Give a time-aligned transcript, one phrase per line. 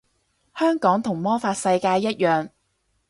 [0.55, 2.49] 香港同魔法世界一樣